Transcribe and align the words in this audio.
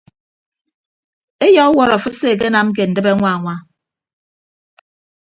Eyauwọt 1.45 1.89
afịt 1.95 2.15
se 2.19 2.27
akenam 2.33 2.67
ke 2.75 2.83
ndịbe 2.89 3.09
añwa 3.13 3.29
añwa. 3.35 3.55